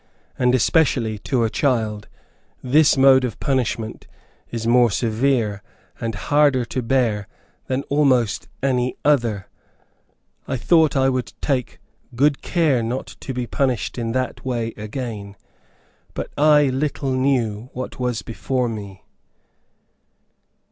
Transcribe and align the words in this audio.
And 0.39 0.55
especially 0.55 1.19
to 1.19 1.43
a 1.43 1.49
child, 1.51 2.07
this 2.63 2.97
mode 2.97 3.23
of 3.23 3.39
punishment 3.39 4.07
is 4.49 4.65
more 4.65 4.89
severe, 4.89 5.61
and 5.99 6.15
harder 6.15 6.65
to 6.65 6.81
bear 6.81 7.27
than 7.67 7.83
almost 7.83 8.47
any 8.63 8.95
other. 9.05 9.47
I 10.47 10.57
thought 10.57 10.95
I 10.95 11.07
would 11.07 11.33
take 11.39 11.77
good 12.15 12.41
care 12.41 12.81
not 12.81 13.15
to 13.19 13.31
be 13.31 13.45
punished 13.45 13.99
in 13.99 14.11
that 14.13 14.43
way 14.43 14.69
again; 14.75 15.35
but 16.15 16.31
I 16.35 16.69
little 16.69 17.11
knew 17.13 17.69
what 17.73 17.99
was 17.99 18.23
before 18.23 18.67
me. 18.67 19.05